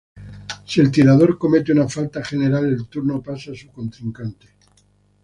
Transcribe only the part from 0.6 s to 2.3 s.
Si el tirador comete una falta